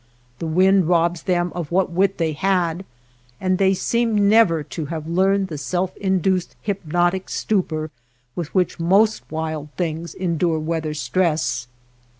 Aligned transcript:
The 0.39 0.47
wind 0.47 0.87
robs 0.89 1.21
them 1.21 1.51
of 1.53 1.71
what 1.71 1.91
wit 1.91 2.17
they 2.17 2.31
had, 2.31 2.85
and 3.39 3.59
they 3.59 3.75
seem 3.75 4.27
never 4.27 4.63
to 4.63 4.85
have 4.87 5.05
learned 5.07 5.47
the 5.47 5.59
self 5.59 5.95
induced 5.95 6.55
hyp 6.65 6.79
notic 6.87 7.29
stupor 7.29 7.91
with 8.35 8.51
which 8.55 8.79
most 8.79 9.21
wild 9.31 9.69
things 9.77 10.15
endure 10.15 10.57
weather 10.57 10.95
stress. 10.95 11.67